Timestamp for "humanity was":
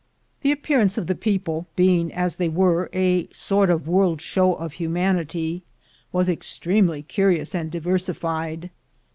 4.73-6.27